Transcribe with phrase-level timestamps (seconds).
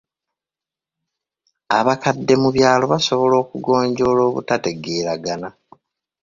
[1.77, 5.49] Abakadde mu byalo basobola okugonjoola obutategeeragana.